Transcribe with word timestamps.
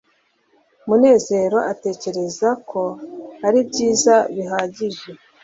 munezero 0.87 1.57
atekereza 1.71 2.49
ko 2.69 2.81
aribyiza 3.47 4.15
bihagije 4.35 5.09